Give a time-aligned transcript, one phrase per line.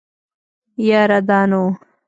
[0.87, 1.63] يره دا نو.